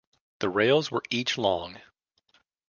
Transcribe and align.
The 0.39 0.49
rails 0.49 0.89
were 0.89 1.03
each 1.11 1.37
long. 1.37 1.79